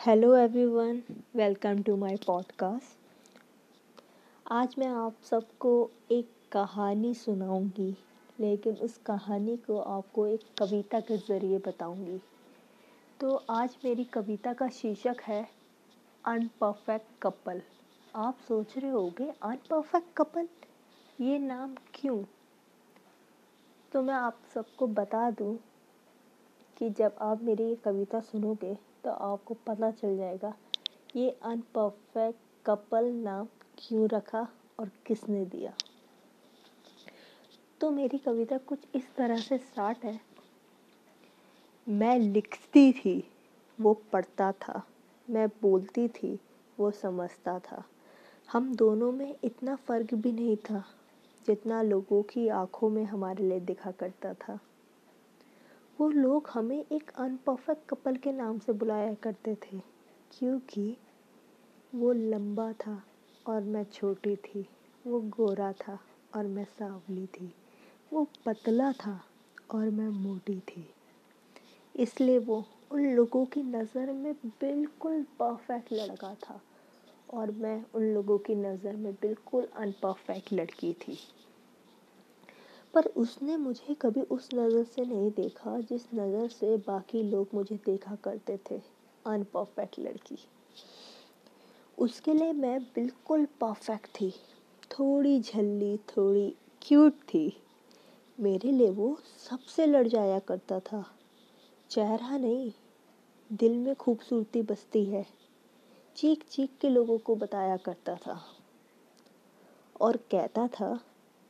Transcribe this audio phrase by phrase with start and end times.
[0.00, 1.02] Hello everyone,
[1.34, 2.98] welcome to my podcast.
[4.50, 7.96] आज मैं आप सबको एक कहानी सुनाऊँगी,
[8.40, 12.20] लेकिन उस कहानी को आपको एक कविता के ज़रिए बताऊँगी।
[13.20, 15.48] तो आज मेरी कविता का शीर्षक है,
[16.24, 17.62] अनपरफेक्ट कपल।
[18.14, 20.48] आप सोच रहे होगे, अनपरफेक्ट कपल?
[21.20, 22.24] ये नाम क्यों?
[23.92, 25.58] तो मैं आप सबको बता दूँ
[26.78, 28.74] कि जब आप मेरी ये कविता सुनोगे
[29.04, 30.54] तो आपको पता चल जाएगा,
[31.16, 33.46] ये अनपरफेक्ट कपल नाम
[33.78, 34.48] क्यों रखा
[34.80, 35.74] और किसने दिया।
[37.80, 40.20] तो मेरी कविता कुछ इस तरह से स्टार्ट है।
[41.88, 43.30] मैं लिखती थी,
[43.80, 44.86] वो पढ़ता था।
[45.30, 46.40] मैं बोलती थी,
[46.80, 47.84] वो समझता था।
[48.52, 50.84] हम दोनों में इतना फ़र्क भी नहीं था,
[51.46, 54.58] जितना लोगों की आँखों में हमारे लिए दिखा करता था।
[55.98, 59.78] वो लोग हमें एक अनपरफेक्ट कपल के नाम से बुलाया करते थे,
[60.32, 60.96] क्योंकि
[61.92, 63.02] वो लंबा था
[63.46, 64.66] और मैं छोटी थी,
[65.04, 65.98] वो गोरा था
[66.36, 67.52] और मैं सांवली थी,
[68.12, 69.20] वो पतला था
[69.70, 70.86] और मैं मोटी थी।
[71.94, 76.60] इसलिए वो उन लोगों की नज़र में बिल्कुल परफेक्ट लड़का था
[77.30, 81.18] और मैं उन लोगों की नज़र में बिल्कुल अनपरफेक्ट लड़की थी।
[82.98, 87.76] पर उसने मुझे कभी उस नज़र से नहीं देखा जिस नज़र से बाकी लोग मुझे
[87.76, 88.80] देखा करते थे
[89.26, 90.38] अनपरफेक्ट लड़की।
[91.98, 94.30] उसके लिए मैं बिल्कुल परफेक्ट थी।
[94.90, 97.62] थोड़ी झल्ली, थोड़ी क्यूट थी।
[98.40, 99.18] मेरे लिए वो
[99.50, 101.04] सबसे लड़ जाया करता था।
[101.90, 102.72] चेहरा नहीं,
[103.52, 105.26] दिल में खूबसूरती बसती है।
[106.16, 108.42] चीख चीख के लोगों को बताया करता था।
[110.00, 111.00] और कहता था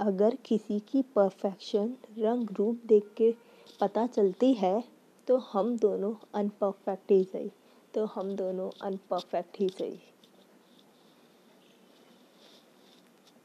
[0.00, 3.34] अगर किसी की परफेक्शन रंग रूप देख के
[3.80, 4.84] पता चलती है
[5.28, 7.50] तो हम दोनों अनपरफेक्ट ही सही।
[7.94, 9.98] तो हम दोनों अनपरफेक्ट ही सही।